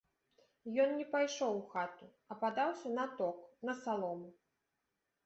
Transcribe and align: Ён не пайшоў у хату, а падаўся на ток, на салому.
Ён 0.85 0.89
не 1.01 1.03
пайшоў 1.15 1.51
у 1.59 1.59
хату, 1.73 2.07
а 2.31 2.37
падаўся 2.45 2.87
на 2.97 3.05
ток, 3.21 3.37
на 3.71 3.77
салому. 3.83 4.27